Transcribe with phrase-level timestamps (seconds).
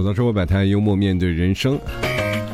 [0.00, 1.78] 吐槽生活百态，幽默面对人生。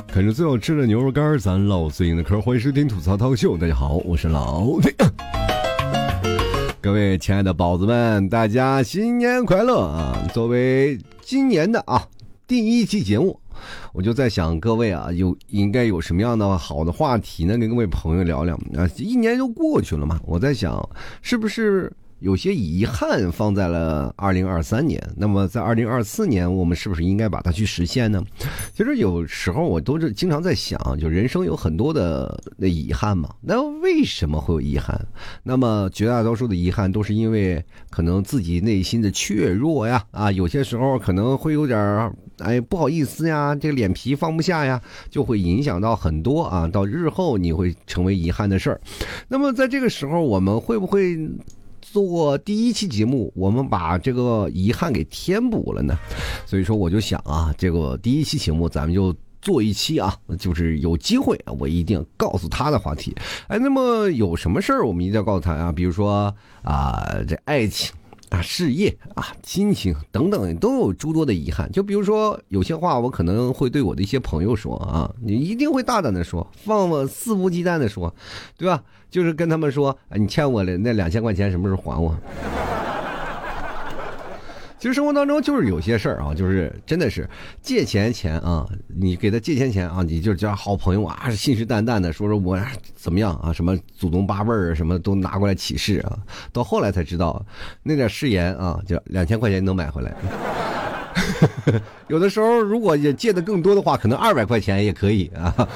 [0.09, 3.57] 啃着最好吃的牛肉干咱唠最硬的嗑欢迎收听吐槽涛秀。
[3.57, 4.93] 大家好，我是老李。
[6.83, 10.29] 各位亲爱的宝子们，大家新年快乐啊！
[10.35, 12.05] 作为今年的啊
[12.49, 13.39] 第一期节目，
[13.93, 17.57] 我就在想，各位啊，有应该有什么样的好的话题呢？
[17.57, 18.91] 跟各位朋友聊聊啊。
[18.97, 20.85] 一年就过去了嘛，我在想，
[21.23, 21.93] 是不是？
[22.21, 28.23] 有些遗憾放在了二零二三年，那么在二零二四年，我们是不是应该把它去实现呢？
[28.75, 33.35] 其实有时候我都是经常在想，就人生有很多的那遗憾嘛。
[33.43, 34.99] 那为什么会有遗憾？
[35.43, 48.81] 那么绝大多数的遗憾都是因为可能自己内心的怯弱呀，啊，有些时候可能会有点儿哎不好意思呀，这个脸皮放不下呀，就会影响到很多啊，到日后你会成为遗憾的事儿。
[49.29, 51.19] 那么在这个时候，我们会不会？
[51.97, 55.97] 做过第一期节目，我们把这个遗憾给填补了呢，
[56.45, 63.17] 所以说我就想啊，这个第一期节目咱们就做一期啊，就是有机会我一定告诉他的话题。
[63.49, 65.73] 哎，那么有什么事儿我们一定要告诉他啊？
[65.73, 66.31] 比如说
[66.63, 67.95] 啊，这爱情。
[68.31, 71.71] 啊，事业啊，亲情等等，都有诸多的遗憾。
[71.71, 78.13] 就比如说，有些话我可能会对我的一些朋友说啊，你一定会大胆的说，放肆无忌惮的说，
[78.57, 78.83] 对吧？
[79.09, 82.15] 就是跟他们说，你欠我的那两千块钱什么时候还我？
[84.79, 87.29] 其实生活当中就是有些事儿啊，就是真的是
[87.63, 92.61] 借钱钱啊，你给他借钱钱啊，你就叫好朋友啊，信誓旦旦的说说我
[92.95, 96.19] 怎么样啊，什么祖宗八辈儿什么都拿过来起誓啊，
[96.53, 97.43] 到后来才知道
[97.83, 100.15] 那点誓言啊，就两千块钱能买回来。
[102.09, 105.69] 有的时候如果也借的更多的话，可能二百块钱也可以啊。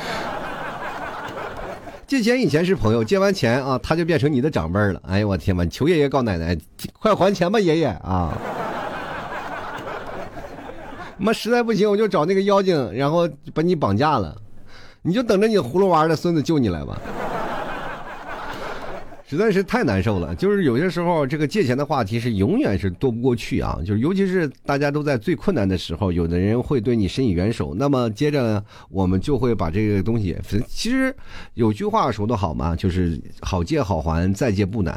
[2.07, 5.01] 借钱以前是朋友，借完钱啊，他就变成你的长辈了。
[5.07, 6.55] 哎呦我天呐，求爷爷告奶奶，
[6.99, 8.37] 快还钱吧，爷爷啊！
[11.21, 14.35] 妈，实在不行我就找那个妖精，然后把你绑架了，
[15.03, 16.99] 你就等着你葫芦娃的孙子救你来吧。
[19.31, 30.37] 实在是太难受了，就是有些时候这个借钱的话题是永远是躲不过去啊，就是尤其是大家都在最困难的时候，有的人会对你伸以援手，那么接着呢我们就会把这个东西，
[30.67, 31.15] 其实
[31.55, 34.93] 有句话说的好嘛，就是好借好还，再借不难，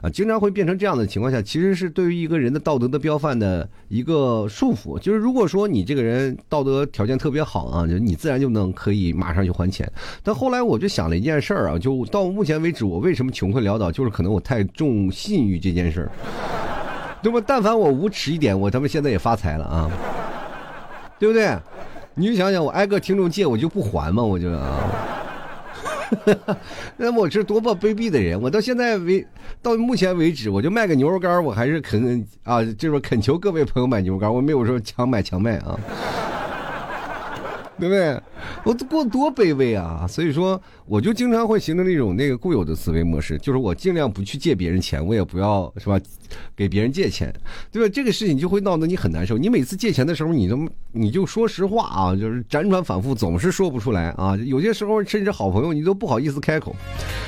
[0.00, 9.90] 啊，经常会变成这样的情况下，其实是对于一个人的道德的标范的一个束缚，就是如果说你这个人道德条件特别好啊，就你自然就能可以马上就还钱，
[10.22, 13.90] 但后来我就想了一件事儿啊，就到目前为止，我为什么穷困潦倒？
[13.92, 16.10] 就是可能我太重信誉这件事儿，
[17.22, 17.40] 对吧？
[17.46, 19.90] 但凡我无耻一点，我他妈现在也发财了啊，
[21.18, 21.56] 对不对？
[22.14, 24.22] 你就想想，我挨个听众借，我就不还吗？
[24.22, 24.90] 我就啊，
[26.98, 28.38] 那我是多么卑鄙的人！
[28.40, 29.26] 我到现在为
[29.62, 35.78] 到目前为止，我就卖个牛肉干，我还是肯啊，就是恳求各位朋友买牛肉干，我没有说强买强卖啊。
[37.82, 38.22] 对不对？
[38.64, 40.06] 我过多卑微啊！
[40.08, 45.98] 所以说，我就经常会形成那种那个固有的思维模式，就是我尽量不去借别人钱，我也不要是吧，
[46.54, 47.34] 给别人借钱，
[47.72, 47.92] 对吧？
[47.92, 49.36] 这个事情就会闹得你很难受。
[49.36, 50.56] 你每次借钱的时候，你都
[50.92, 54.36] 你就说实话啊，就是辗转反复，总是说不出来啊。
[54.36, 56.76] 有些时候，甚至好朋友你都不好意思开口，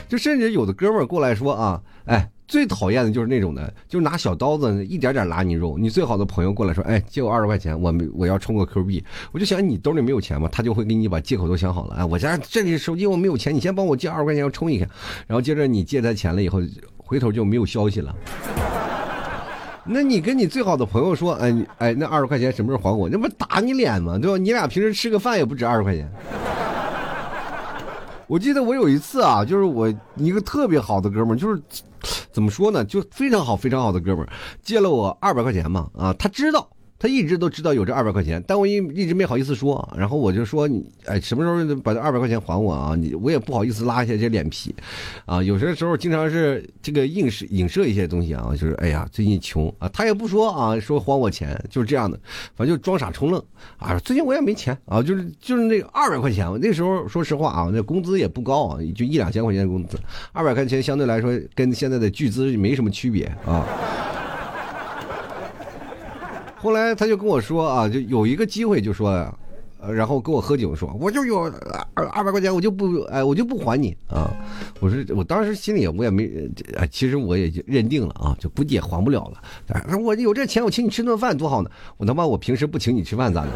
[0.09, 2.31] 就甚至有的哥们儿过来说啊，哎。
[2.47, 5.78] 最讨厌的就是那种的，就是拿小刀子一点点拉你肉。
[5.78, 10.49] 你最好的朋友过来说：“哎，借我二十块钱，我我要充个 Q 币。”我就想你兜里没有钱吗？
[10.53, 11.94] 他就会给你把借口都想好了。
[11.97, 14.87] 哎，我家这里手机我没有钱，你先帮我借二十块钱，要充一下。
[15.27, 16.60] 然后接着你借他钱了以后，
[16.99, 18.15] 回头就没有消息了。
[19.87, 23.09] 那你跟你最好的朋友说：“哎，哎，那二十块钱什么时候还我？
[23.09, 24.19] 那不打你脸吗？
[24.19, 24.38] 对吧？
[24.38, 26.11] 你俩平时吃个饭也不止二十块钱。”
[28.27, 31.62] 我记得我有一次啊，就是我一个特别好的哥们，就是。
[32.31, 32.85] 怎么说呢？
[32.85, 34.29] 就非常好、非常好的哥们，
[34.61, 36.69] 借了我二百块钱嘛，啊，他知道。
[37.04, 39.87] 他一直都知道有这二百块钱，但我一一直没好意思说。
[39.94, 42.94] 然后我就说你，哎，什么时候把这二百块钱还我啊？
[42.97, 44.75] 你我也不好意思拉下这脸皮，
[45.26, 52.19] 啊，有些时候经常是这个映射影射一些东西啊，就是哎呀，最近穷啊，他也不说啊，说还我钱，就是这样的，
[52.56, 53.44] 反正就装傻充愣
[53.76, 53.99] 啊。
[53.99, 59.99] 最近我也没钱啊，就是就是那二百块钱，那时候说实话啊，那工资也不高啊，就一两千块钱的工资，
[60.32, 63.69] 二百块钱相对来说跟现在的巨资没什么区别啊。
[66.64, 69.11] 后来他就跟我说啊，就有一个机会，就说，
[69.78, 71.43] 呃，然后跟我喝酒说，我就有
[71.93, 74.32] 二二百块钱，我就不，哎，我就不还你啊。
[74.81, 76.26] 我说，我当时心里我也没，
[76.90, 79.43] 其实我也就认定了啊，就估计也还不了了。
[79.90, 81.69] 说我有这钱，我请你吃顿饭多好呢。
[81.99, 83.50] 我他妈，我平时不请你吃饭咋的？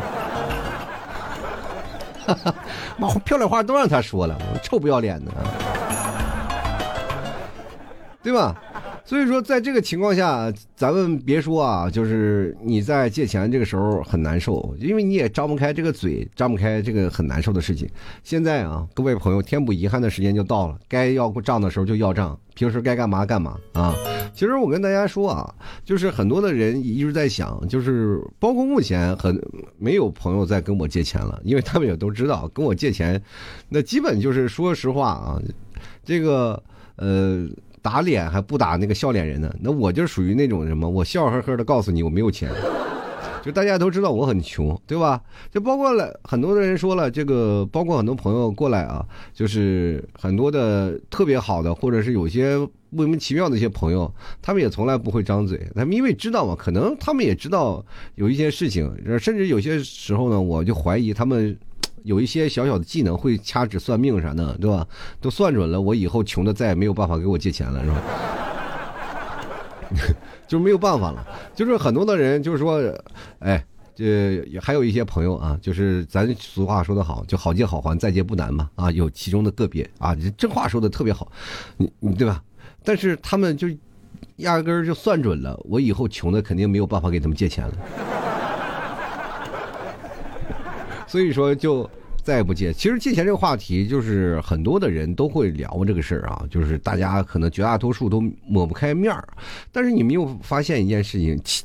[2.28, 2.54] 哈哈，
[2.98, 5.32] 妈漂亮话都让他说了，臭不要脸的，
[8.22, 8.54] 对吧？
[9.08, 17.88] 所以说，在这个情况下，咱们别说啊，就是你在借钱这个时候很难受，因为你也张不开这个嘴，张不开这个很难受的事情。
[18.22, 23.96] 现在啊，各位朋友，填补遗憾的时间就到了，该要账的时候就要账，平时该干嘛干嘛啊。
[24.34, 25.54] 其实我跟大家说啊，
[25.86, 29.42] 就是很多的人一直在想，就是包括目前很
[29.78, 33.18] 没有朋友在跟我借钱了，因为他们也都知道跟我借钱，
[33.70, 35.40] 那基本就是说实话啊，
[36.04, 36.62] 这个
[36.96, 37.48] 呃。
[37.82, 39.54] 打脸还不打那个笑脸人呢？
[39.60, 42.50] 那我就属于那种什么，我笑呵呵的告诉你我没有钱，
[43.42, 45.20] 就大家都知道我很穷，对吧？
[45.50, 52.56] 就包括了很多的人说了，这个包括很多朋友过来啊，就是很多的特别好的，或者是有些
[52.90, 57.84] 莫名其妙的一些朋友，他们也从来不会张嘴，他们因为知道嘛，可能他们也知道
[58.16, 61.56] 有一些事情，甚至有些时候呢，我就怀疑他们。
[62.04, 64.86] 有一些小小的技能，会掐指算命啥的，对吧？
[65.20, 68.02] 都算准了，我以后穷的再也没有办法给我借钱了，是吧？
[70.46, 71.26] 就没有办法了。
[71.54, 72.80] 就是很多的人，就是说，
[73.38, 73.64] 哎，
[73.94, 78.70] 这还有一些朋友啊，就是咱俗话说得好，就好借好还，再借不难嘛。
[78.74, 81.30] 啊，有其中的个别啊，这话说的特别好，
[81.76, 82.42] 你你对吧？
[82.84, 83.68] 但是他们就
[84.36, 87.74] 压根儿就算准了，我以后穷的肯定没有办法给他们借钱了。
[91.08, 91.88] 所以说，就
[92.22, 92.72] 再也不借。
[92.72, 99.26] 其实借钱这个话题，就是很多的人都会聊这个事儿啊，就是大家可能绝大多数都抹不开面儿。
[99.72, 101.64] 但是你没有发现一件事情，欺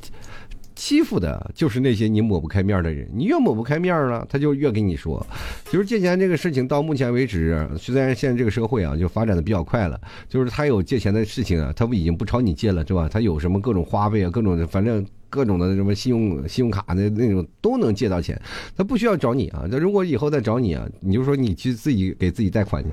[0.74, 3.06] 欺负的就是那些你抹不开面儿的人。
[3.14, 5.24] 你越抹不开面儿了，他就越跟你说。
[5.70, 13.08] 就是借钱这个事情，到目前为止，虽然现在这个社会啊，就发展的比较快了，就是他有借钱的事情啊，他不已经不朝你借了，是吧？
[13.08, 15.04] 他有什么各种花呗啊，各种，反正。
[15.34, 18.40] 各种的什么信用信用卡的那种都能借到钱，
[18.76, 19.64] 他不需要找你啊。
[19.68, 22.90] 那如果以后再找你啊，你就说你去自己给自己贷款去。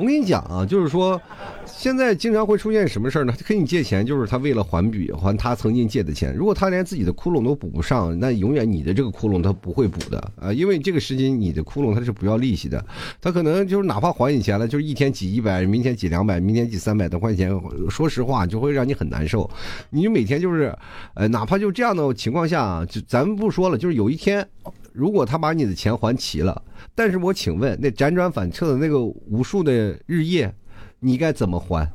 [0.00, 1.20] 我跟你讲啊，就是说。
[1.66, 3.32] 现在经常会出现什么事儿呢？
[3.46, 6.34] 跟你借钱，就是他为了还笔还他曾经借的钱。
[6.34, 10.52] 如果他连自己的窟窿都补不上，那永远你的这个窟窿他不会补的啊！
[10.52, 12.84] 因为这个时间你的窟窿他是不要利息的，
[13.18, 17.50] 他可能就是哪怕还你钱了，就是一天挤一百，明天挤两百，明天挤三百多块钱。
[17.88, 19.48] 说实话，就会让你很难受。
[19.88, 20.76] 你每天就是，
[21.14, 24.46] 呃，哪怕就这样的情况下，就咱们不说了，就是有一天，
[24.92, 26.62] 如果他把你的钱还齐了，
[26.94, 30.54] 但是我请问，那辗转反侧的那个无数的日夜。
[31.02, 31.90] 你该怎么还？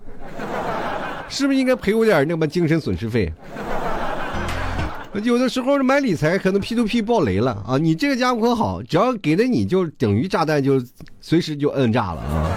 [1.29, 3.31] 是不是应该赔我点那么精神损失费？
[5.23, 7.77] 有的时候买理财可能 P to P 爆雷了啊！
[7.77, 10.83] 你这个家伙可好，只要给了你就等于炸弹就
[11.21, 12.49] 随时就摁炸了啊！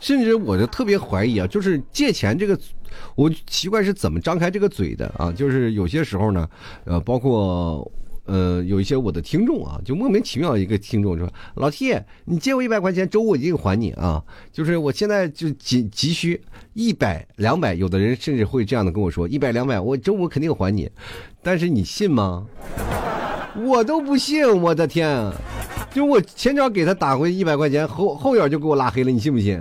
[0.00, 2.58] 甚至我就特别怀疑啊，就是借钱这个，
[3.16, 5.30] 我奇怪是怎么张开这个嘴的啊？
[5.30, 6.48] 就是有些时候呢，
[6.84, 7.86] 呃，包括。
[8.28, 11.26] 呃，有一些我的听众啊，就莫名其妙一个听众说
[11.56, 14.22] ：“老 T，你借我一百块钱，周五一定还你啊！
[14.52, 16.38] 就是我现在就急急需
[16.74, 20.90] 一百两百，有的人甚至会这样的跟我说：一百两百，我周五肯定还你。
[21.42, 22.46] 但是你信吗？
[23.64, 25.32] 我都不信，我的天！
[25.90, 29.58] 就我前脚给他打回一百块钱，后后脚就给我拉黑了，你信不信？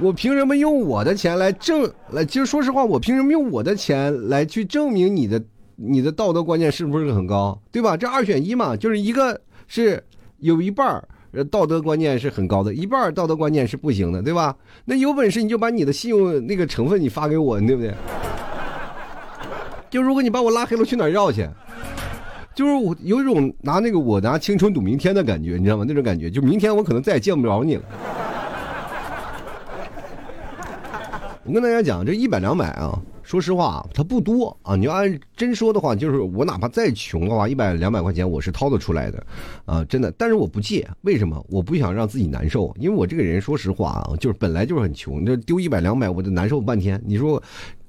[0.00, 2.24] 我凭什么用我的钱来证来？
[2.24, 5.40] 其实说实话，我凭什么用我的钱来去证明你的？”
[5.76, 7.96] 你的道德观念是不是很高，对吧？
[7.96, 10.02] 这二选一嘛，就是一个是
[10.38, 11.08] 有一半儿
[11.50, 14.56] 道德观念是很高的，一半道德观念是不行的，对吧？
[14.84, 17.92] 那有本事你就把你的信用那个成分你发给我，对不对？
[19.90, 21.48] 就如果你把我拉黑了，去哪要去？
[22.54, 25.84] 就是我有一种拿那个我拿青春赌明天的感觉，你知道吗？
[25.86, 27.82] 那种感觉，就明天我可能再也见不着你了。
[31.46, 32.98] 我跟大家讲，这一百两百啊。
[33.22, 34.76] 说实话，它不多啊。
[34.76, 39.26] 你要按真说的话，就是我哪怕再穷的话，一百两百块钱我是掏得出来的，
[39.66, 40.10] 啊，真的。
[40.16, 41.44] 但是我不借，为什么？
[41.50, 47.00] 我不想让自己难受，因为我这个人说实话啊，就是本来就是很穷，这丢一百两百我就难受半天。
[47.04, 47.42] 你说。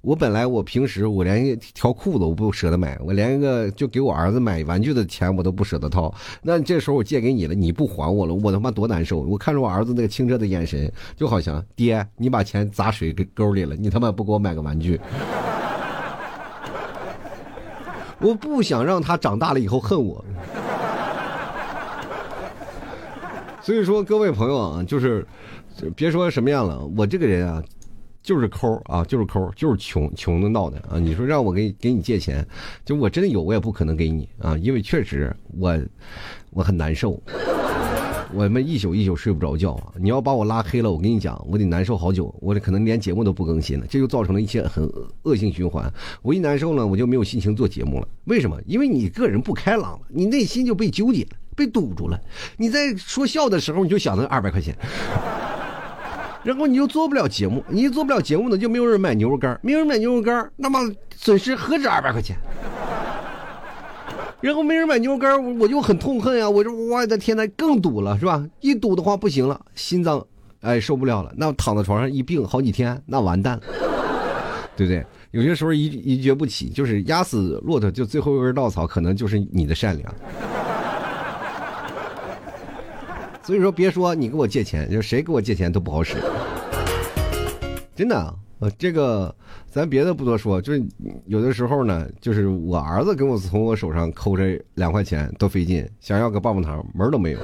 [0.06, 6.14] 我本来我平时我连一条裤子我不舍得买，我连一个就给我儿子买玩具的钱我都不舍得掏。
[6.44, 9.22] 那这时候我借给你了，你不还我了，我他妈多难受！
[9.22, 15.02] 我看着我儿子那个清澈的眼神，就好像爹，你把钱砸水沟里了，你他妈不给我买个玩具。
[18.20, 20.24] 我不想让他长大了以后恨我。
[23.60, 25.26] 所以说，各位朋友啊，就是
[25.96, 27.64] 别说什么样了，我这个人啊。
[28.26, 30.98] 就是抠啊，就是抠，就是穷，穷的闹的啊！
[30.98, 32.44] 你说让我给给你借钱，
[32.84, 35.80] 就我真的有，我也不可能给你啊，因为确实我
[36.50, 37.22] 我很难受，
[38.34, 39.94] 我们一宿一宿睡不着觉啊！
[40.00, 44.92] 你要把我拉黑了，我跟你讲，我得难受好久，我可能连节目都不更新了，这就造成了一些很
[45.22, 45.94] 恶性循环。
[46.24, 48.08] 我一难受呢，我就没有心情做节目了。
[48.24, 48.60] 为什么？
[48.66, 52.20] 因为你个人不开朗了，你内心就被纠结了，被堵住了。
[52.58, 54.76] 你在说笑的时候，你就想着二百块钱。
[56.46, 60.80] 然后你又做不了节目，你做不了节目呢，就没有人买牛肉干，没有人买牛肉干，那么
[61.16, 62.38] 损失何止二百块钱。
[64.42, 66.48] 然后没人买牛肉干，我我就很痛恨啊！
[66.48, 68.46] 我说我的天呐，更堵了是吧？
[68.60, 70.24] 一堵的话不行了，心脏
[70.62, 73.64] 哎受不了了，那躺在床上一病好几天，那完蛋了，
[74.78, 75.04] 对不对？
[75.32, 80.16] 有些时候一一蹶不起，就是压死骆驼就最后一根稻草，可能就是你的善良。
[83.46, 86.16] 所以说，别说你给我借钱，就谁给我借钱都不好使，
[87.96, 88.36] 真的。
[88.60, 89.36] 呃，这个
[89.70, 90.82] 咱别的不多说，就是
[91.26, 97.40] 有的时候呢，就是我儿子给我从我手上抠这两块钱都费劲，想要个棒棒糖门都没有。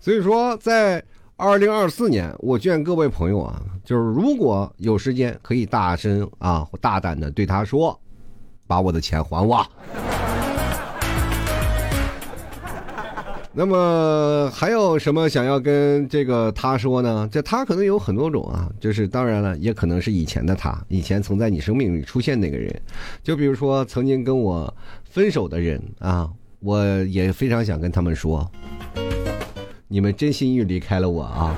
[0.00, 1.02] 所以说，在
[1.36, 7.98] 二零二四年，我劝各位朋友啊，就是如果有时间，可以大声啊，大胆的对他说，
[8.66, 9.66] 把我的钱还我。
[13.60, 17.28] 那么还有什么想要跟这个他说呢？
[17.30, 22.74] 这他可能有很多种啊，就是当然了，也可能是以前的他，以前曾在你生命里出现那个人，
[23.22, 24.74] 就比如说曾经跟我
[25.04, 26.26] 分手的人啊，
[26.60, 28.50] 我也非常想跟他们说，
[29.88, 31.54] 你们真心意离开了我啊。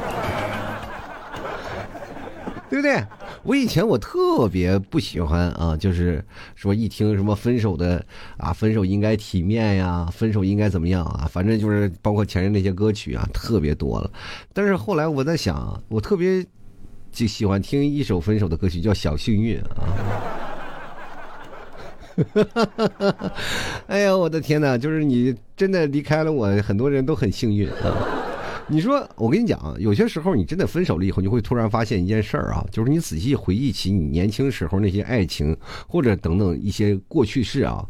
[2.68, 3.00] 对不对？
[3.44, 8.04] 我以前我特别不喜欢啊，就是说一听什么分手的
[8.36, 11.28] 啊，分手应该体面呀，分手应该怎么样啊？
[11.30, 14.10] 反正就是包括前任那些歌曲啊，特别多了。
[14.52, 16.44] 但是后来我在想，我特别
[17.10, 19.88] 就喜欢听一首分手的歌曲，叫《小幸运》啊。
[23.88, 24.76] 哎呀，我的天哪！
[24.76, 28.31] 就是你真的离开了我，很多人都很幸运啊。
[28.68, 35.54] 你说，我跟你讲，有些时候你真的分手了以后，你会突然发现一件事儿啊，就是你仔细回忆起你年轻时候那些爱情，
[35.86, 37.84] 或者等等一些过去式啊，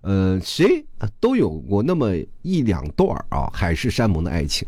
[0.00, 0.84] 呃，谁
[1.20, 2.10] 都有过那么
[2.42, 4.66] 一两段啊海誓山盟的爱情。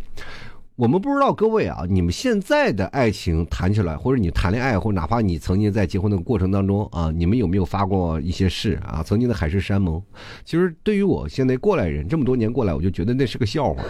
[0.77, 9.03] 我们不知道各位啊，你们现在的爱情谈起来，或者你谈恋爱，或哪怕你曾经在结婚的过程当中啊，你们有没有发过一些誓啊？
[9.03, 10.01] 曾经的海誓山盟，
[10.45, 13.83] 其实对于我现在过来人这么多年过来，我就觉得那是个笑话，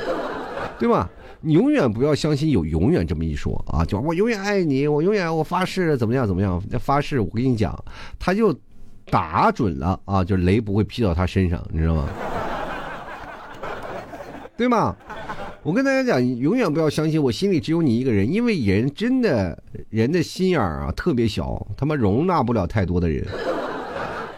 [0.79, 1.11] 对吧？
[1.41, 3.85] 你永远不要相信有永远这么一说啊！
[3.85, 6.61] 就我永远爱你，我永远我发誓怎么样怎么样？
[6.81, 7.79] 发誓我跟你讲，
[8.19, 8.55] 他就
[9.11, 12.09] 打准了啊，就雷不会劈到他身上，你知道吗？
[14.57, 14.97] 对吗？
[15.63, 23.27] 我跟大家讲，永远不要相信我心里只有你一个人，因为人真的人的心眼儿啊特别小，他妈容纳不了太多的人，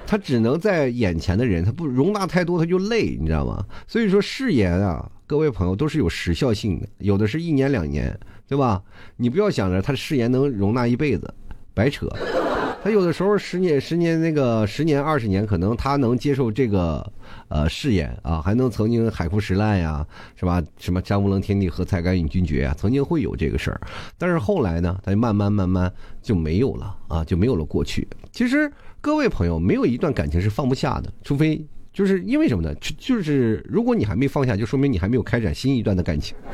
[0.07, 3.65] 他只能在眼前的人，他不容纳太多他就累，你知道吗？
[3.87, 5.09] 所以说誓言啊。
[5.29, 8.19] 各位朋友都是有时效性的，有的是一年两年，
[8.49, 8.83] 对吧？
[9.19, 11.35] 你不要想着他的誓言能容纳一辈子，
[11.75, 12.09] 白扯。
[12.83, 17.13] 他有的时候十年、十年那个十年、二十年，可能他能接受这个
[17.49, 20.63] 呃誓言啊，还能曾经海枯石烂呀，是吧？
[20.79, 23.79] 什么山无棱，天地合，才敢与君绝啊，曾经会有这个事儿。
[24.17, 25.93] 但是后来呢，他就慢慢慢慢
[26.23, 28.09] 就没有了啊，就没有了过去。
[28.33, 31.63] 其实各位朋友，没有一段感情是放不下的，除非。
[31.93, 32.75] 就是因为什么呢？
[32.77, 36.37] 就就是如果你还没放下，就说明你还没有开展新一段的感情。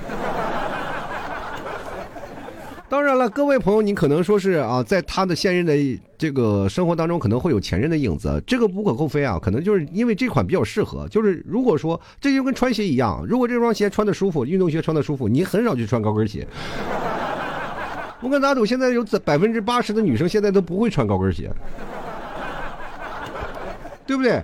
[2.87, 5.75] 当然了，各位朋友，你可能说是啊，在他的现任的
[6.17, 9.37] 这个生活当中，可能会有前任的影子，这个无可厚非啊。
[9.43, 11.09] 可能就是因为这款比较适合。
[11.09, 16.47] 就是如果说这就跟穿鞋一样，如果这双鞋穿的舒服，运动鞋穿的舒服，你很少去穿高跟鞋。
[18.23, 21.51] 我敢打赌，现在有百分之八十的女生现在都不会穿高跟鞋，
[24.07, 24.43] 对不对？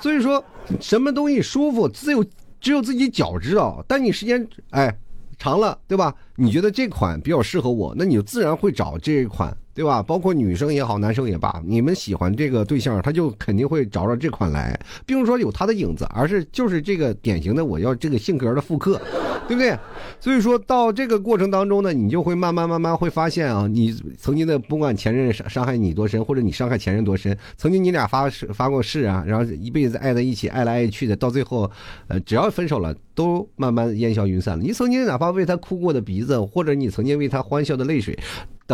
[0.00, 0.42] 所以说，
[0.80, 2.24] 什么东西舒服，只有
[2.60, 3.84] 只有自己脚知道。
[3.86, 4.94] 但你时间哎
[5.38, 6.14] 长了，对吧？
[6.36, 9.56] 你觉得这款比较适合我，那你就自然会找这一款。
[9.74, 10.02] 对吧？
[10.02, 19.00] 包括女生也好，男生也罢，你们喜欢这个对象，他就肯定会找着这款来，并不是说有他的影子，而是就是这个典型的我要这个性格的复刻，
[19.48, 19.76] 对不对？
[20.20, 31.70] 所以说到这个过程当中呢，你就会慢慢慢慢会发现啊，你曾经的不管前任伤伤害你多深，或者你伤害前任多深，曾经你俩发誓发过誓啊，然后一辈子爱在一起，爱来爱去的，到最后，
[32.08, 34.62] 呃，只要分手了，都慢慢烟消云散了。
[34.62, 38.18] 你曾经哪怕为他哭过的鼻子，或者你曾经为他欢笑的泪水。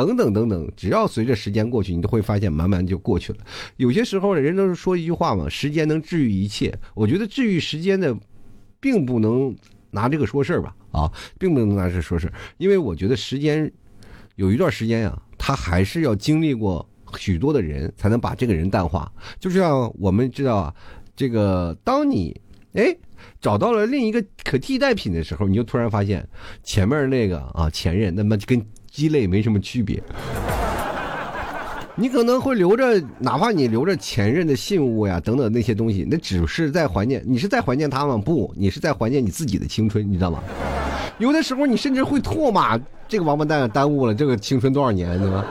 [0.07, 3.39] 等等等等，只要随着时间过去，你都会发现慢慢就过去了。
[3.77, 6.77] 有些时候，人都是说一句话嘛，时间能治愈一切。
[6.95, 8.17] 我觉得治愈时间的，
[8.81, 9.55] 并不能
[9.91, 13.71] 拿这个说事儿吧，啊，并不能拿这说事儿，因为我觉得时间
[14.37, 19.11] 有一段时间呀，他还是要经历过许多的人，才能把这个人淡化。
[19.39, 20.75] 就像我们知道啊，
[21.17, 22.39] 这个当你
[22.75, 22.97] 哎
[23.41, 26.29] 找到了另一个可替代品的时候，你就突然发现
[26.63, 28.65] 前面那个啊前任，那么跟。
[28.99, 30.03] 鸡肋没什么区别，
[31.95, 38.17] 你可能会留着，哪怕你留着前任的信物呀，等等那些东西，那只是在怀念，你是在怀念他吗？
[38.17, 40.43] 不，你是在怀念你自己的青春，你知道吗？
[41.19, 42.77] 有的时候你甚至会唾骂
[43.07, 45.47] 这个王八蛋耽误了这个青春多少年，对吧？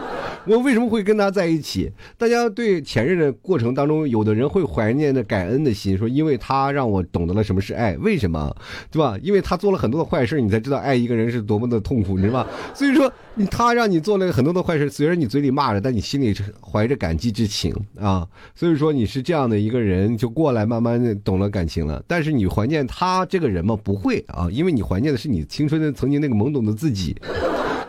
[0.47, 1.91] 我为什么会跟他在一起？
[2.17, 8.55] 大家对前任的过程当中，有的人会怀念的感恩的心，说因为他让我懂得了什么是爱，为什么，
[8.89, 9.17] 对吧？
[9.21, 12.49] 因为他做了很多的坏事，你才知道爱一个人是多么的痛苦，你知道吧？
[12.73, 13.11] 所以说，
[13.51, 18.27] 他让你做了很多的坏事，虽然你嘴里骂着，但你心里怀着感激之情啊。
[18.55, 22.01] 所以说，你是这样的一个人，就过来慢慢的懂了感情了。
[22.07, 23.77] 但是你怀念他这个人吗？
[23.83, 27.15] 不会啊，因为你怀念的是你青春的曾经那个懵懂的自己。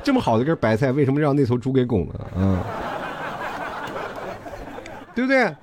[0.03, 2.31] 这么好的根白菜，为什么让那头猪给拱了？
[2.37, 2.63] 嗯，
[5.15, 5.55] 对不对？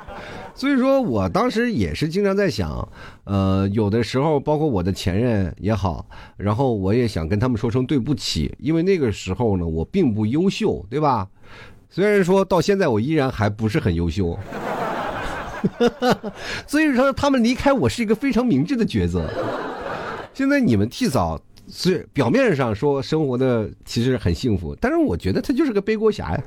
[0.53, 2.87] 所以说我当时也是经常在想，
[3.25, 6.05] 呃，有的时候包括我的前任也好，
[6.37, 11.27] 然后我也想跟他们说声对不起，因为那个时候呢，我并不优秀，对吧？
[11.89, 14.37] 虽然说到现在我依然还不是很优秀，
[16.67, 19.29] 所以说他们离开我是一个非常明智的抉择。
[20.33, 21.41] 现在你们替嫂。
[21.69, 26.43] 是表面上说生活的其实很幸福，但是我觉得他就是个背锅侠呀，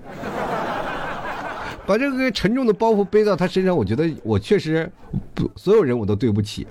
[1.86, 4.90] 把这个沉重的包袱背到他身上，我觉得我确实
[5.34, 6.66] 不所有人我都对不起。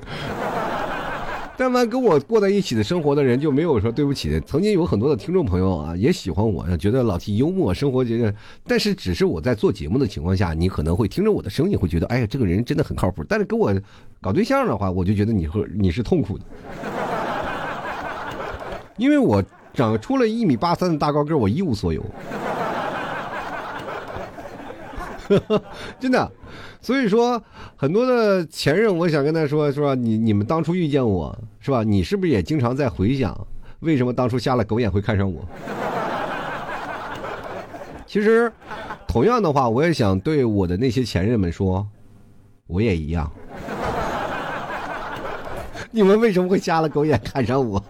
[1.59, 4.39] 但凡跟我过在一起的生活的人就没有说对不起的。
[4.41, 8.31] 曾经有很多的听众朋友啊也喜欢我，觉得老提幽默，生活觉得，
[8.67, 13.23] 但是只是我在做节目的情况下，你可能会听着我的声音会觉得，哎呀，这个人真的很靠谱。
[13.27, 13.73] 但是跟我
[14.21, 16.45] 搞对象的话，我就觉得你会你是痛苦的。
[18.97, 22.03] 因为我长出了一米八三的大高个，我一无所有，
[25.99, 26.31] 真的。
[26.81, 27.41] 所以说，
[27.75, 31.83] 很多的前任，我想跟他说，说你你们当初遇见我是吧？
[31.83, 33.35] 你是不是也经常在回想，
[33.81, 35.43] 为什么当初瞎了狗眼会看上我？
[38.07, 38.49] 其实，
[39.05, 41.85] 同样的话，我也想对我的那些前任们说，
[42.67, 43.29] 我也一样。
[45.91, 47.83] 你们为什么会瞎了狗眼看上我？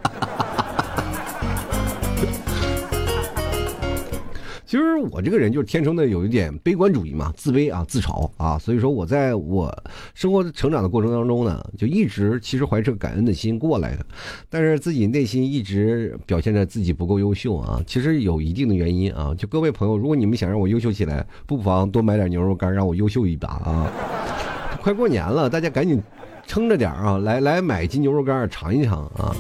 [4.68, 9.74] 其实我这个人就是天生的有一点悲观主义嘛，自卑啊，自嘲啊，所以说我在我
[10.14, 14.06] 生活成长的过程当中呢，就一直其实怀着感恩的心过来的，
[14.50, 23.90] 但是自己内心一直表现着自己不够优秀啊，其实有一定的原因啊，就各位朋友，如果你们想让我优秀起来，不妨多买点牛肉干，让我优秀一把啊！
[24.84, 26.04] 快过年了，大家赶紧。
[26.50, 29.36] 撑着点啊，来来买一斤牛肉干尝一尝啊，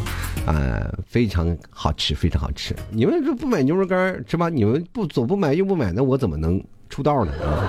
[0.47, 2.73] 啊，非常好吃，非常好吃。
[2.89, 4.47] 你们这不买牛肉干是吧？
[4.47, 7.31] 你们不左不买右不买，那我怎么能出道呢？
[7.43, 7.67] 啊？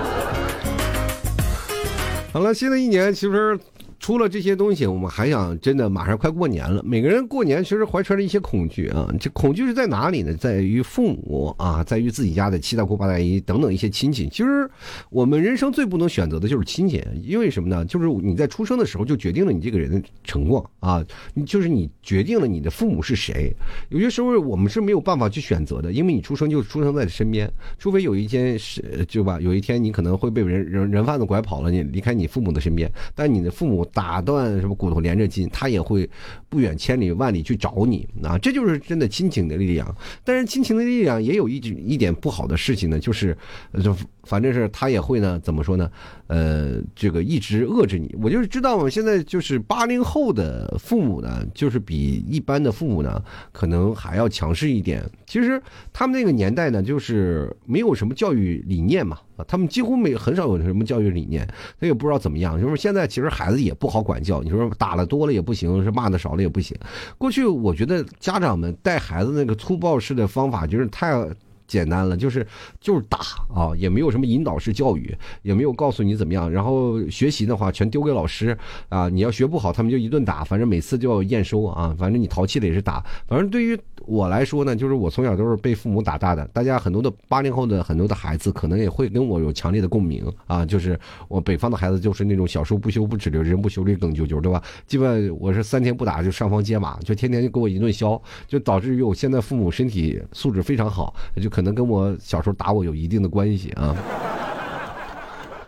[2.31, 3.59] 好了，新的一年其实。
[3.99, 6.81] 除了这些东西，我们还想真的马上快过年了。
[6.85, 10.33] 每个人过年其实怀揣着一些恐惧啊，这恐惧是在哪里呢？
[10.35, 14.29] 在于父母啊，在于自己家的七大姑八大姨等等一些亲戚。
[14.29, 14.69] 其实
[15.09, 17.83] 我们人生最不能选择的就是亲戚，因为什么呢？
[17.85, 21.05] 就是你在出生的时候就决定了你这个人的成况啊，
[21.45, 23.53] 就是你决定了你的父母是谁。
[23.89, 33.88] 有些时候我们是没有办法去选择的，因为你出生就出生在身边，除非有一天是，就吧，有一天你可能会被人人人贩子拐跑了，你离开你父母的身边，但你的父母。
[33.93, 36.09] 打断什么骨头连着筋，他也会
[36.47, 38.37] 不远千里万里去找你啊！
[38.37, 39.95] 这就是真的亲情的力量。
[40.23, 43.37] 但是亲情的力量也有一一点不好的事情呢，就是
[43.83, 43.95] 就
[44.29, 45.89] 反正是他也会呢，怎么说呢？
[46.27, 48.15] 呃，这个一直遏制你。
[48.21, 53.19] 我就是知道嘛，现在就是八零后的父母呢，就是比一般的父母呢，
[53.51, 55.03] 可能还要强势一点。
[55.25, 55.59] 其实
[55.91, 59.17] 他们那个年代呢，就是没有什么教育理念嘛。
[59.47, 61.47] 他们几乎没很少有什么教育理念，
[61.79, 62.61] 他也不知道怎么样。
[62.61, 66.77] 就是现在其实孩子也不好管教，你说打了多了也不行，是骂的少了也不行。
[67.17, 71.25] 过去我觉得家长们带孩子那个粗暴式的方法就是太。
[71.69, 72.45] 简单了，就是
[72.81, 73.19] 就是打
[73.53, 76.51] 啊，也没有什么引导式教育，也没有告诉你怎么样。
[76.51, 78.57] 然后学习的话，全丢给老师
[78.89, 79.07] 啊。
[79.07, 81.95] 你要学不好，他们就一顿打，反正每次就要验收啊。
[81.97, 83.05] 反正你淘气的也是打。
[83.27, 86.43] 反正对于我来说呢，就是我从小都是被父母打大的。
[86.47, 90.65] 大家很多的八零后的很多的孩子，可能也会跟我有强烈的共鸣啊。
[90.65, 94.59] 就是我北方的孩子，就是那种小时候不羞不耻的，人不羞力更啾啾，对吧？
[94.87, 101.58] 基本我是三天不打就上房揭瓦，就天天就给我一顿削，就导致于我现在父母身体素质非常好，就可。
[101.59, 103.93] 可能跟我小时候打我有一定的关系啊，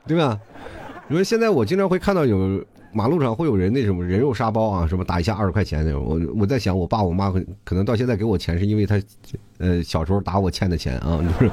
[0.08, 0.40] 对吧？
[1.10, 6.04] 因为现在我经常会看到有马路上会有人那什么人肉沙包啊，什么打一下二十块钱那种。
[6.04, 9.02] 我我在想，我爸我妈可能到现在给我钱，是因为他
[9.58, 11.52] 呃小时候打我欠的钱啊，就是，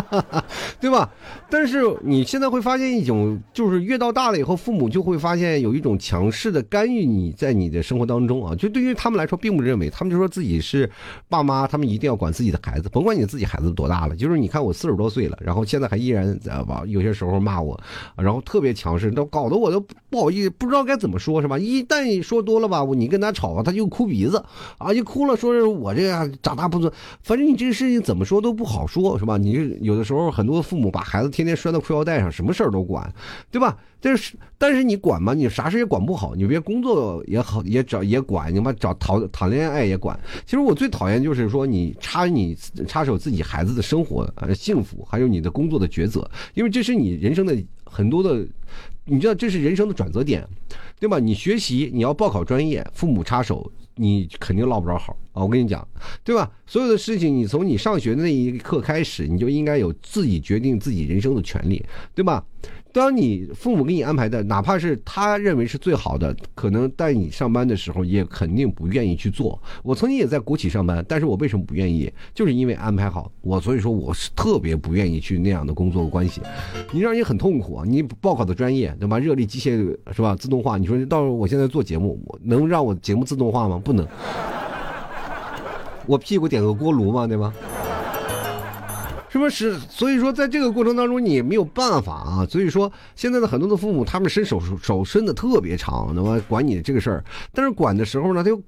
[0.80, 1.10] 对吧？
[1.50, 10.88] 但是你现在会发现一种，就是越到大了以后，父母就会发现有一种强势的干预你在你的生活当中啊，就对于他们来说，并不认为他们就说自己是
[11.28, 17.78] 爸妈，他们一定要管自己的孩子，甭管你自己孩子多大了，就是你看我四十多岁了，然后现在还依然在吧，有些时候骂我，
[18.16, 21.58] 然后特别强势，都搞得我都不好意思，不知道该怎么说，是吧？
[21.58, 24.42] 一旦说多了吧，你跟他吵，他就哭鼻子
[24.78, 29.36] 啊，就哭了，说是我这样长大不尊，反正你这个事情怎么说都不好说，是吧？
[29.36, 33.12] 你有的时候很多父母把孩子天天拴到裤腰带上，什么事儿都管，
[33.50, 33.76] 对吧？
[34.02, 40.18] 但是但是你管嘛，你啥事也管不好，你别工作也好也找也管，你妈找讨谈恋爱也管。
[40.46, 42.56] 其实我最讨厌就是说你插你
[42.88, 48.46] 插手自己孩子的生活呃幸福，还有你的工作的抉择，因为这是你人生的很多的，
[49.04, 50.46] 你知道这是人生的转折点，
[50.98, 51.18] 对吧？
[51.18, 53.70] 你学习你要报考专业，父母插手。
[53.96, 55.42] 你肯定落不着好啊！
[55.42, 55.86] 我跟你讲，
[56.24, 56.50] 对吧？
[56.66, 61.84] 所有的事情，你从你上学的那一刻开始，你就应该有自己决定自己人生的权利，
[62.14, 62.42] 对吧？
[62.92, 69.60] 当你父母给你安排的，哪怕是他认为是最好的，可能带你上班的时候，也肯定不愿意去做。
[69.82, 72.12] 我曾经也在国企上班，但是我为什么不愿意？
[72.34, 76.40] 就是因为安排好我，所以说我是特别不愿意去那样的工作关系。
[76.90, 77.84] 你让你很痛苦啊！
[77.86, 79.18] 你报考的专业对吧？
[79.18, 79.76] 热力机械
[80.12, 80.34] 是吧？
[80.34, 83.80] 自动化，你说到时候我现在做节目，我能让我节目自动化吗？
[83.84, 84.06] 不能。
[86.06, 87.26] 我屁股点个锅炉吗？
[87.26, 87.54] 对吧？
[89.32, 89.78] 是不是？
[89.88, 92.46] 所以说，在这个过程当中，你没有办法啊。
[92.50, 98.60] 所以说，现在的很多的父母，他们伸手手伸的特别长，那么管你这个事儿，但是管的时候呢，他又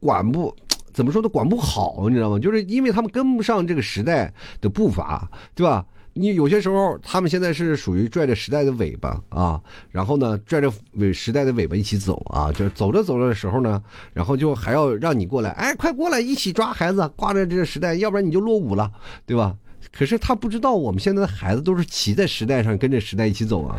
[0.00, 0.54] 管不
[0.94, 2.38] 怎么说都管不好，你知道吗？
[2.38, 5.84] 就是因为他们跟不上这个时代的步伐，对吧？
[6.14, 13.82] 你有些时候，他们现在是属于拽着时代的尾巴啊，然后呢，拽着尾时代的尾巴一起走啊，就是走着走着的时候呢，
[14.14, 18.90] 然后就还要让你过来，哎，快过来一起抓孩子，挂着这个时代，要不然你就落伍了，
[19.26, 19.54] 对吧？
[19.92, 23.76] 可是他不知道，我们现在的孩子都是骑在时代上，跟着时代一起走啊。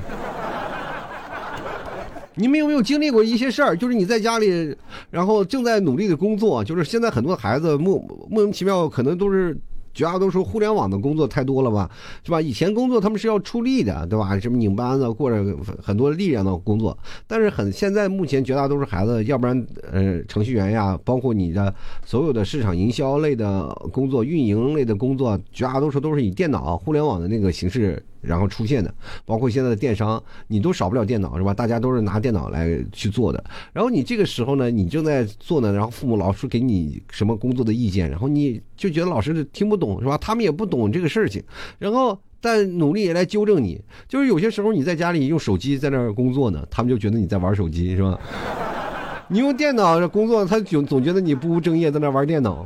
[2.36, 3.76] 你们有没有经历过一些事儿？
[3.76, 4.76] 就是你在家里，
[5.10, 7.98] 然后正在努力的工作，就是现在很多孩子莫
[8.30, 9.58] 莫名其妙，可能都是。
[9.98, 11.90] 绝大多数互联网的工作太多了吧，
[12.24, 12.40] 是吧？
[12.40, 14.40] 以前工作他们是要出力的，对吧？
[14.40, 15.44] 什么拧班子或者
[15.82, 21.74] 很多力量的工作，但是很现在目前绝大多数孩子，要不然呃程序员呀，包括你的
[22.06, 28.00] 所有的市场营销类的工作、运营类的工作，绝大多数都是以电脑、互联网的那个形式。
[28.28, 28.94] 然后出现的，
[29.26, 31.54] 包括现在的电商，你都少不了电脑是吧？
[31.54, 33.44] 大家都是拿电脑来去做的。
[33.74, 40.18] 然后你这个时候呢，你正在做呢，然后父母老是给你什么工作的意见，然后你就觉得老师听不懂是吧？
[40.18, 41.42] 他们也不懂这个事情，
[41.80, 43.82] 然后但努力也来纠正你。
[44.08, 48.20] 就是有些时候你在家里用手机在那儿工作呢，他们就觉得你在玩手机是吧？
[49.30, 52.66] 你用电脑工作，他总总觉得你不务正业，在那玩电脑。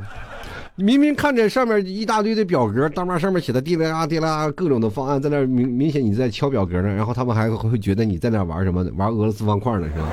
[0.76, 10.10] 明明看着上面一大堆的表格，当面上面写的滴啦滴啦各种的方案，在那明明显你在敲表格呢，然后他们还会觉得你在那玩什么，玩俄罗斯方块呢，是吧？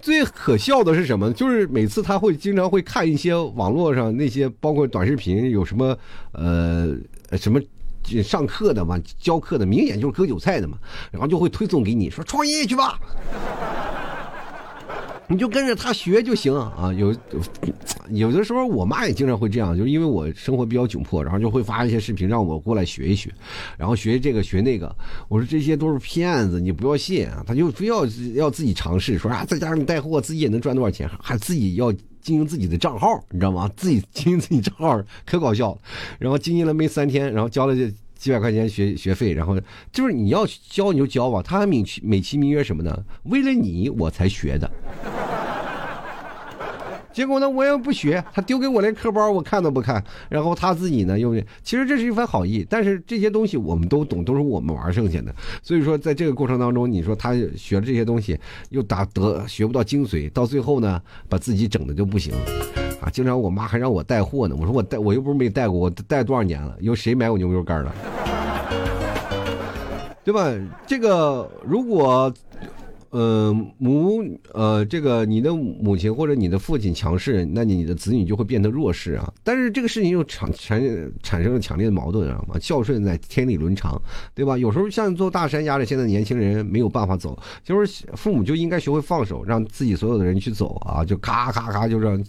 [0.00, 1.32] 最可笑的是什么？
[1.32, 5.96] 就是每次他会经常会看一些网络上那些包括短视频，有什么
[6.32, 6.96] 呃
[7.38, 7.60] 什么
[8.24, 10.76] 上课的嘛，教课的，明显就是割韭菜的嘛，
[11.12, 12.98] 然后就会推送给你说创业去吧。
[15.32, 16.92] 你就跟着他学就行啊！
[16.92, 17.14] 有
[18.10, 23.32] 有的时候，我妈也经常会这样，就是因为我生活比较窘迫，然后就会发一些视频让我过来学一学，
[23.78, 24.94] 然后学这个学那个。
[25.28, 27.42] 我说这些都是骗子，你不要信啊！
[27.46, 31.90] 他就非要要自己尝试，说啊，再加上带货，自己也能赚多少钱，还自己要
[32.20, 33.70] 经营自己的账号，你知道吗？
[33.74, 35.78] 自己经营自己账号可搞笑了。
[36.18, 37.74] 然后经营了没三天，然后交了。
[38.22, 39.58] 几百块钱学学费，然后
[39.90, 41.42] 就是你要教你就教吧。
[41.42, 42.96] 他还美其美其名曰什么呢？
[43.24, 44.70] 为了你我才学的。
[47.12, 50.02] 结果呢，我也不学，他丢给我连课包，我看都不看。
[50.28, 55.34] 然后他自己呢，又其实这是一番好意，但是这些东西我们都懂，都是我们玩剩下的。
[55.60, 58.38] 所以说，在这个过程当中，你说他学了这些东西，
[58.70, 62.32] 又打得学不到精髓，到最后呢，把自己整的就不行。
[63.02, 64.54] 啊，经常我妈还让我带货呢。
[64.56, 66.76] 我说我带，我又不是没带过，我带多少年了？
[66.80, 67.92] 有谁买我牛肉干了？
[70.24, 70.54] 对吧？
[70.86, 72.32] 这个如果，
[73.10, 79.32] 呃，母呃，这个你的母亲或者你的父亲强势，那你的子女就会变得弱势啊。
[79.42, 80.80] 但是这个事情又产产
[81.24, 82.54] 产生了强烈的矛盾，知道吗？
[82.60, 84.00] 孝顺在天理伦常，
[84.32, 84.56] 对吧？
[84.56, 92.22] 有时候像做大山压着现在年轻人没有办法走，就是父母就应该学会放手，让自己所有的人去走啊，就咔咔咔就让。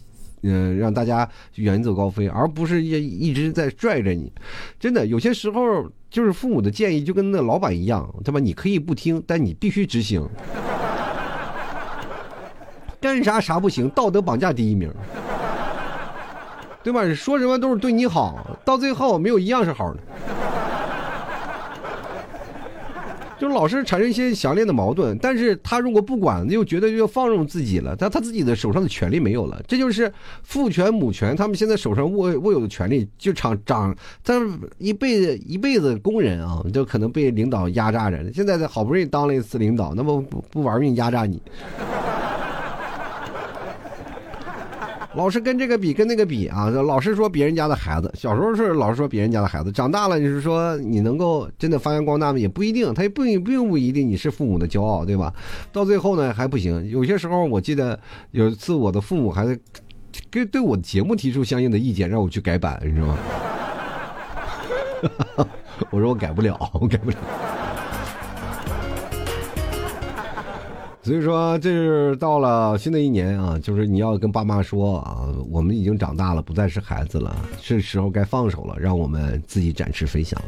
[0.43, 4.32] 嗯，让大家远走高飞，而不是一一直在拽着你。
[4.79, 8.39] 真的，有些时候就是父母的建议就跟那老板一样，对吧？
[8.39, 10.27] 你可以不听，但你必须执行。
[13.01, 14.93] 干啥啥不行，道德绑架第一名。
[16.84, 17.01] 对吧？
[17.13, 19.99] 说什么都是对你好，到最后没有一样是好的。
[23.43, 30.10] 就老是产生一些强烈的矛盾，但是他如果不管，又觉得又放任自己了，他他自己的手上的权利没有了，这就是
[30.43, 34.41] 父权母权，他们现在手上握握有的权利，就长长，他
[34.77, 41.41] 一辈子一辈子工人啊，就可能被领导压榨着，现在好不容易当了一次领导，那么不不玩命压榨你。
[45.15, 46.69] 老是跟这个比，跟那个比啊！
[46.69, 52.39] 老是说别人家的孩子，小时候是老是说别人家的孩子，长大了你是说你能够真的发扬光大吗？
[52.39, 55.32] 也不一定，他也不并不一定你是父母的骄傲，对吧？
[55.71, 56.89] 到最后呢还不行。
[56.89, 57.99] 有些时候我记得
[58.32, 59.58] 有一次我的父母还在
[60.32, 63.17] 跟对我的节目提出相应的意见，让我去改版，你知道吗？
[65.91, 67.17] 我说我改不了，我改不了。
[71.03, 80.41] 所以说，这是到了新的一年啊，就是你要跟爸妈说啊，我们已经长大了，不再是孩子了，是时候该放手了，让我们自己展翅飞翔。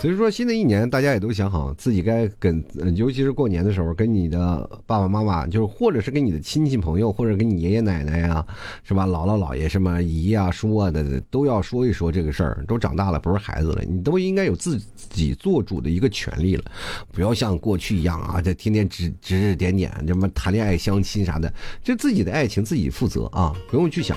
[0.00, 4.38] 所以说，新的一年，大家也都想好自己该跟，尤其是过年的时候，跟你的
[4.86, 8.46] 爸爸妈妈，就是或者是跟你的亲戚朋友，或者跟你爷爷奶奶呀，
[8.84, 9.08] 是吧？
[9.08, 12.64] 姥姥姥爷什么姨啊、叔啊的，都要说一说这个事儿。
[12.68, 14.80] 都长大了，不是孩子了，你都应该有自
[15.10, 16.62] 己做主的一个权利了，
[17.10, 24.16] 不要像过去一样啊，这天天指指指点点，什么谈恋爱、相亲啥的，这自己的爱情自己负责啊，不用去想。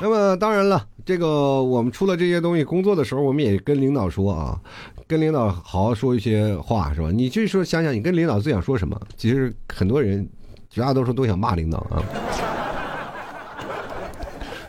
[0.00, 0.86] 那么当然了。
[1.04, 4.58] 这个我们出了这些东西，工作的时候我们也跟领导说啊，
[5.06, 7.10] 跟领导好好说一些话，是吧？
[7.12, 8.98] 你就说想想，你跟领导最想说什么？
[9.16, 10.26] 其实很多人，
[10.70, 12.02] 绝大多数都想骂领导啊。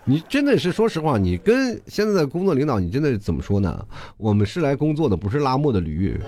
[0.03, 3.87] 你真的是说实话，你跟现在的工作领导，你真的怎么说呢？
[4.17, 6.19] 我们是来工作的，不是拉磨的驴。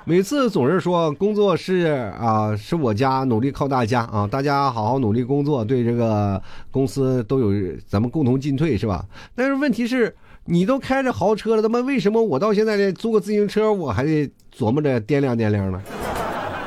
[0.04, 9.04] 每次总是说工作是啊，是我家，努力靠大家啊，大家好好努力工作，对这个公司都有咱们共同进退，是吧？
[9.34, 10.14] 但是问题是，
[10.46, 15.82] 你都开着豪车了，他妈为什么我到现在连租个自行车我还得琢磨着掂量掂量呢？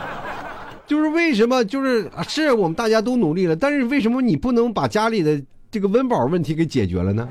[0.86, 1.64] 就是为什么？
[1.66, 5.42] 就是是我们大家都努力了，但是为什么你不能把家里的
[5.72, 7.28] 这个温饱问题给解决了呢？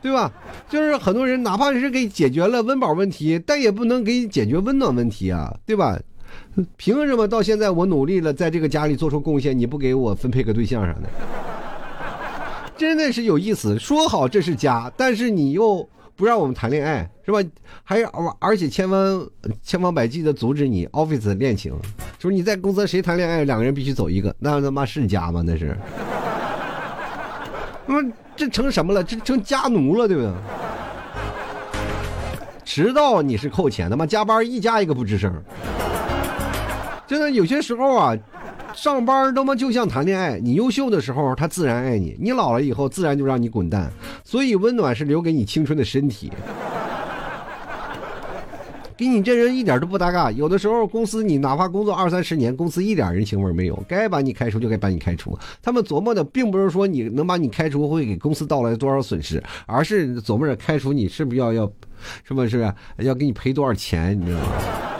[0.00, 0.32] 对吧？
[0.68, 5.98] 就是很多人，哪怕是给解决了温饱问题，但也不能给你解决温暖问题啊，对吧？
[6.76, 11.08] 凭什么到现在我努力了，在这个家里做出贡献，你不给我分配个对象啥的？
[12.76, 13.78] 真的是有意思。
[13.78, 17.40] 说好这是家，但是你又不让我们谈恋爱，是吧？
[17.82, 19.26] 还而而且千方
[19.62, 21.72] 千方百计的阻止你 office 恋情，
[22.18, 25.42] 就是你在公司谁谈恋爱，两个人必须走一个，那他妈是家吗？
[25.44, 25.76] 那是？
[27.88, 28.12] 那么。
[28.38, 29.02] 这成什么了？
[29.02, 30.32] 这成家奴了，对不对？
[32.64, 35.34] 迟到你是扣钱，他妈加班一加一个不吱声。
[37.04, 38.16] 真的有些时候啊，
[38.72, 43.90] 上班他妈就像谈恋爱，你优秀的时候他自然爱你，你老了以后自然就让你滚蛋。
[44.22, 46.30] 所以温暖是留给你青春的身体。
[48.98, 50.30] 跟你这人一点都不搭嘎。
[50.32, 55.38] 有的时候公司你哪怕工作二三十年，公司一点人情味没有，该把你开除就该把你开除。
[55.62, 61.70] 他们琢磨的并不是说你能把你开除会给公司带来多少损失，而是琢磨着开除你是不是要要，
[62.24, 64.97] 是不是要给你赔多少钱，你知道吗？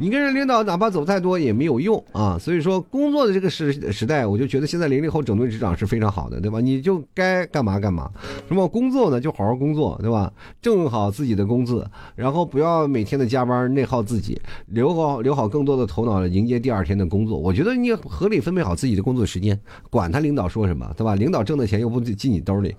[0.00, 6.60] 你跟人领导哪怕走太多也没有用啊，所以说工作的这个时时代，我就觉得现在零零后整顿职场是非常好的，对吧？
[6.60, 8.08] 你就该干嘛干嘛，
[8.46, 10.32] 什么工作呢就好好工作，对吧？
[10.62, 11.84] 挣好自己的工资，
[12.14, 17.36] 然后不要每天的加班内耗自己，留好留好更多的头脑迎接第二天的工作。
[17.36, 19.58] 我觉得你合理分配好自己的工作时间，
[19.90, 21.16] 管他领导说什么，对吧？
[21.16, 22.76] 领导挣的钱又不进你兜里，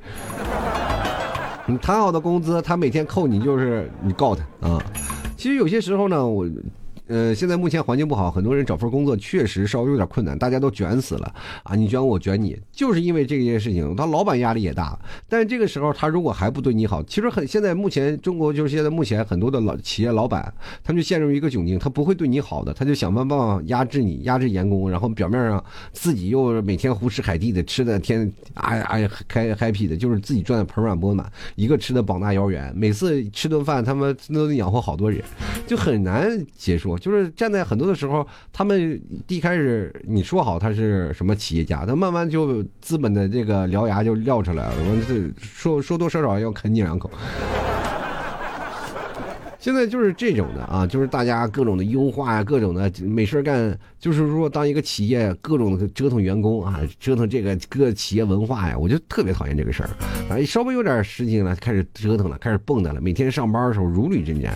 [1.65, 4.81] 你谈好的工资，他每天扣你就是你告他啊。
[5.35, 6.47] 其实有些时候呢，我。
[7.09, 11.75] 呃，现在目前环境不好，很多人找份工作确实稍微有点困难，大家都卷死了啊！
[11.75, 14.97] 你卷我卷你，就是因为这件事情，他老板压力也大。
[15.27, 35.23] 但是这个时候，他如果还不对你好，其实很现在目前中国就是现在目前很多的老企业老板，他们就陷入一个窘境，他不会对你好的，他就想办法压制你，压制员工，然后表面上自己又每天胡吃海地的吃的天哎哎开 happy 的，就是自己赚的盆满钵满，一个吃的膀大腰圆，每次吃顿饭他们都得养活好多人，
[35.65, 36.98] 就很难结束。
[36.99, 44.73] 就是站在很多的时候，他们一开始你说好他是什么企业家，他慢慢就资本的这个獠牙就撂出来了。
[44.79, 47.09] 我这说说多说少要啃你两口。
[49.59, 59.89] 现在就是这种的啊，就是大家各种的优化呀，各种的没事干，就是说当一个企业各种的折腾员工啊，折腾这个各企业文化呀，我就特别讨厌这个事儿。
[60.29, 64.49] 啊，稍微有点事情了，开始折腾了，开始蹦跶了，每天上班的时候如履针毡，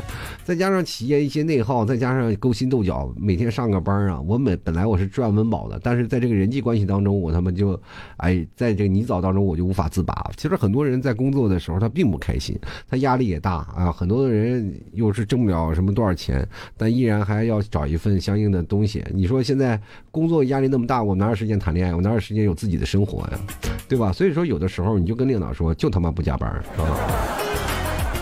[0.44, 7.80] 再加上企业一些内耗，再加上勾心斗角，每天上个班啊，我本本来我是赚温饱的，但是在这个人际关系当中，我他妈就，
[8.18, 10.14] 哎，在这个泥沼当中我就无法自拔。
[10.36, 12.58] 其实很多人在工作的时候他并不开心，
[12.90, 19.04] 他压力也大啊，很多的人又是挣不了什么多少钱，但依然还要找一份相应的东西。
[19.14, 19.80] 你说现在
[20.12, 21.96] 工作压力那么大，我哪有时间谈恋爱？
[21.96, 23.40] 我哪有时间有自己的生活呀？
[23.88, 24.12] 对吧？
[24.12, 27.43] 所以说有的时候你就跟领导说，就他妈不加班是吧。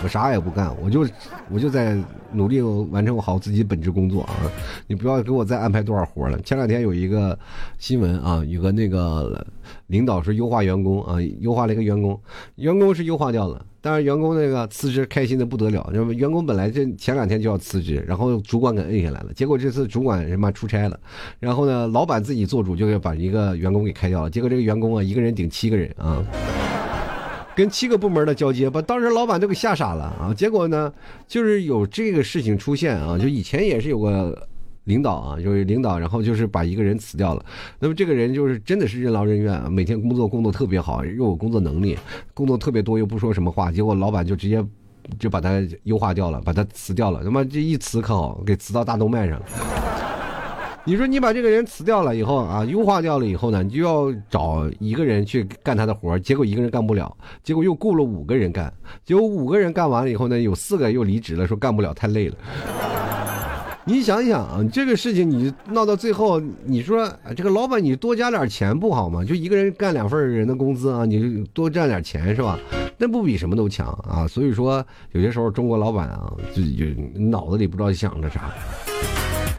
[0.02, 1.06] 我啥也不干，我就
[1.48, 1.96] 我就在
[2.32, 4.34] 努力完成我好自己本职工作啊！
[4.88, 6.38] 你不要给我再安排多少活了。
[6.40, 7.38] 前两天有一个
[7.78, 9.46] 新闻啊，有个那个
[9.86, 12.20] 领导是优化员工啊，优化了一个员工，
[12.56, 15.88] 员工是优化掉了，但是员工那个辞职开心的不得了。
[15.92, 20.98] 那么员工本来这前两天就要辞职，然后主管给摁下来了，结果这次主管他妈出差了，
[21.38, 26.24] 然后呢，老板自己做主就要把一个员工给开掉了，结果这个员工啊，一个人顶七个人啊。
[27.54, 30.32] 跟七个部门的交接，把当时老板都给吓傻了啊！
[30.34, 30.92] 结果呢，
[31.26, 34.48] 就是有这个事情出现啊，就以前也是有个
[34.84, 37.44] 领导啊，就是领导，然后就是把一个人辞掉了。
[37.78, 41.98] 那么这个人就是真的是任劳任怨啊，每天工作工作特别好，又有工作能力，
[42.32, 44.64] 工作特别多又不说什么话，结果老板就直接
[45.18, 47.22] 就把他优化掉了，把他辞掉了。
[47.22, 49.91] 他妈这一辞可好，给辞到大动脉上了。
[50.84, 58.72] 你说你把这个人辞掉了以后啊，优化掉了以后呢，你就要找一个人去干他的活结果一个人干不了，结果又雇了五个人干，
[59.04, 62.34] 结果五个人干完了以后呢，有四个又离职了，说干不了太累了。
[63.84, 69.24] 你想想啊，这个事情你闹到最后，你说这个老板你多加点钱不好吗？
[69.24, 72.58] 就一个人干两份人的工资啊，你多赚点钱是吧？
[72.98, 74.26] 那不比什么都强啊？
[74.26, 78.50] 所以说有些时候中国老板啊，就就脑子里不知道想着啥。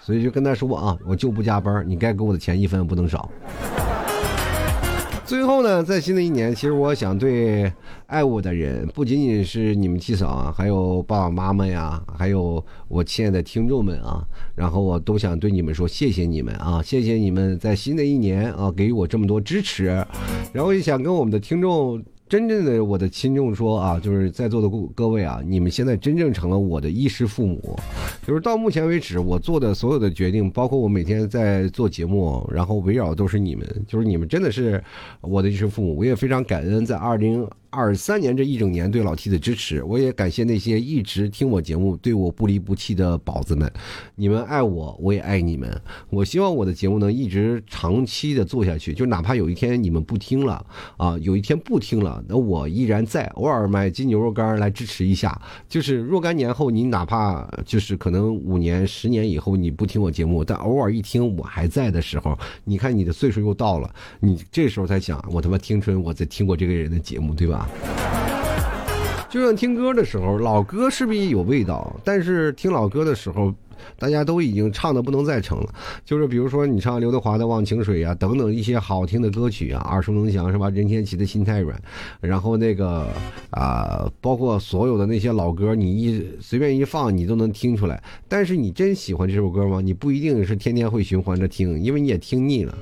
[0.06, 3.32] 所以就跟他说啊，我就不加班，你该给我的钱一分不能少。
[5.26, 7.72] 最后呢，在新的一年，其实我想对
[8.08, 14.22] 爱我的人，不仅仅是你们七嫂啊，还有爸爸妈妈呀，还有我亲爱的听众们啊，
[14.54, 19.86] 然后我都想对你们说，谢谢你们啊，谢谢你们在新的一年啊，给予我这么多支持，
[20.52, 22.04] 然后也想跟我们的听众。
[22.30, 27.78] 真正的我的听众说啊，就是在座的各位啊，你们现在真正成了我的衣食父母，
[28.26, 34.82] 就是到目前为止我做的所有的决定，包括我每天在做节目，然后围绕都是你们，就是你们真的是
[35.22, 37.48] 我的一生父母，我也非常感恩在二零。
[37.76, 43.72] 二三年这一整年对老 T 的支持，我也感谢那些一直听我节目、对我不离不弃的宝子们。
[44.14, 45.82] 你们爱我，我也爱你们。
[46.12, 50.64] 我希望我的节目能一直长期的做下去，就哪怕有一天你们不听了
[50.98, 55.42] 啊，有一天不听了，那我依然在，偶尔买斤牛肉干来支持一下。
[55.68, 67.63] 就是若干年后，你哪怕就是可能五年、十年以后你不听我节目，但偶尔一听我还在的时候，你看你的岁数又到了，你这时候才想，我他妈青春我在听过这个人的节目，对吧？
[69.30, 71.96] 就像听歌的时候，老歌是不是也有味道？
[72.04, 73.54] 但是听老歌的时候。
[73.98, 80.70] 大家都已经唱的不能再唱了，就是比如说你唱刘德华的《忘情水》啊，等等一些好听的歌曲啊，耳熟能详是吧？
[80.70, 81.80] 任贤齐的心太软，
[82.22, 83.08] 然后那个
[83.52, 88.02] 啊，包括所有的那些老歌，你一随便一放，你都能听出来。
[88.28, 89.82] 但是你真喜欢这首歌吗？
[89.82, 92.76] 你不一定是天天会循环着听，因为你也听腻了。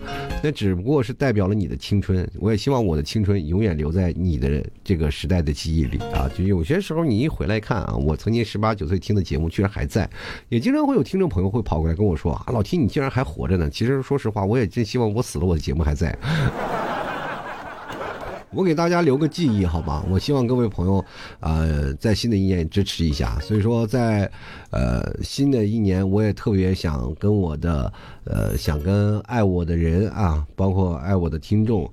[0.44, 2.30] 那只不过是代表了你的青春。
[2.40, 6.30] 我也希望我的青春永远留在你的这个时代的记忆里啊！
[6.38, 10.10] 就有些时候你一回来看啊，我曾经十八九岁听的节目居然还在，
[10.48, 10.91] 也经常会。
[10.92, 13.70] 会有听众朋友会跑过来跟我说啊，老 T 你竟然还活着呢！
[13.70, 16.14] 其实说实话，我也真希望我死了，我的节目还在。
[18.52, 20.04] 我给大家留个记忆好吗？
[20.10, 21.06] 我希望各位朋友，
[21.40, 23.40] 呃，在新的一年支持一下。
[23.40, 24.30] 所以说，在
[24.72, 27.94] 呃新的一年，我也特别想跟我的
[28.26, 31.90] 呃想跟爱我的人啊，包括爱我的听众，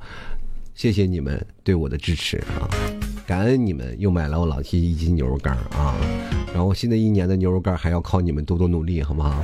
[0.75, 2.67] 谢谢你们对我的支持啊！
[3.29, 5.95] 感恩你们又买了我老 T 一斤牛肉干啊！
[6.55, 9.43] 然后新的一年的牛肉干还要靠你们多多努力，好不好？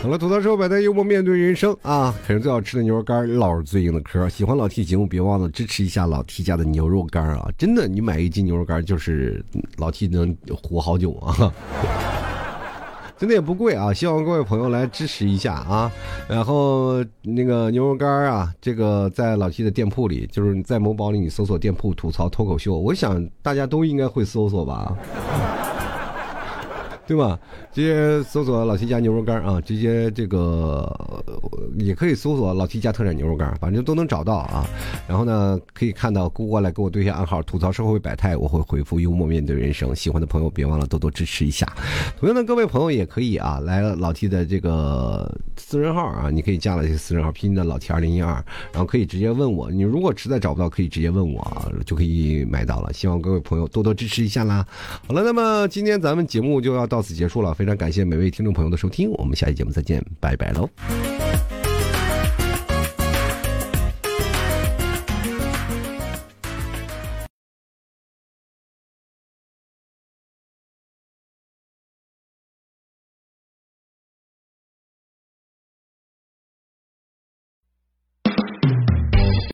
[0.00, 2.14] 好了，吐槽社会百态，幽默面对人生啊！
[2.24, 4.28] 啃着最好吃的牛肉干，唠着最硬的嗑。
[4.28, 7.50] 喜欢老 T 节目，别忘了支持一下老 T 家的牛肉干啊！
[7.58, 9.44] 真的，你买一斤牛肉干就是
[9.78, 11.52] 老 T 能活好久啊！
[13.20, 13.92] 真的也不贵啊！
[13.92, 15.92] 希望各位朋友来支持一下啊！
[16.26, 24.96] 然后那个牛肉干啊，这个在老七的店铺里，就是在某宝里你搜索店铺吐槽脱口秀，我想大家都应该会搜索吧。
[27.10, 27.36] 对吧？
[27.72, 30.88] 直接搜索老 T 家牛肉干啊，直接这个
[31.76, 34.64] 也可以搜索老 T 家特产牛肉干，反正都能找到啊。
[35.08, 39.92] 然后呢，可以看到过来给我对一下暗号，吐槽社会百态，我会回复幽默面对人生。
[39.92, 41.66] 喜欢的朋友别忘了多多支持一下。
[42.16, 48.34] 同样的，各位朋友也可以啊，来老 T 的这个私人号啊，你可以加了这个私人号，拼音的老 T 二零一二，
[48.70, 49.68] 然后可以直接问我。
[49.68, 51.44] 你如果实在找不到，可以直接问我，
[51.84, 52.92] 就可以买到了。
[52.92, 54.64] 希望各位朋友多多支持一下啦。
[55.08, 60.68] 好了，那么今天咱们节目就要到到此结束了，非常感谢每位听众朋友的收听，我们下期节目再见，拜拜喽。